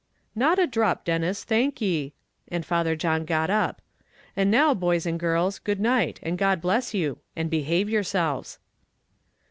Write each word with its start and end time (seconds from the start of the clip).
"Not 0.33 0.57
a 0.57 0.65
drop, 0.65 1.05
Denis, 1.05 1.43
thank 1.43 1.79
ye," 1.79 2.13
and 2.47 2.65
Father 2.65 2.95
John 2.95 3.23
got 3.23 3.51
up; 3.51 3.83
"and 4.35 4.49
now, 4.49 4.73
boys 4.73 5.05
and 5.05 5.19
girls, 5.19 5.59
good 5.59 5.79
night, 5.79 6.19
and 6.23 6.39
God 6.39 6.59
bless 6.59 6.91
you 6.95 7.19
and 7.35 7.51
behave 7.51 7.87
yourselves." 7.87 8.57